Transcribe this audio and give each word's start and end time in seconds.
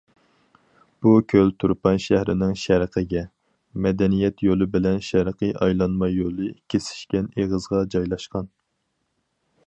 بۇ 1.05 1.11
كۆل 1.31 1.49
تۇرپان 1.63 1.99
شەھىرىنىڭ 2.05 2.53
شەرقىگە، 2.61 3.21
مەدەنىيەت 3.85 4.41
يولى 4.47 4.67
بىلەن 4.77 4.97
شەرقىي 5.09 5.53
ئايلانما 5.65 6.09
يولى 6.13 6.49
كېسىشكەن 6.75 7.29
ئېغىزغا 7.41 7.83
جايلاشقان. 7.97 8.49